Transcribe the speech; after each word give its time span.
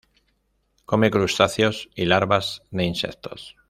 Come 0.87 1.11
crustáceos 1.11 1.89
y 1.93 2.05
larvas 2.05 2.63
de 2.71 2.85
insectos. 2.85 3.55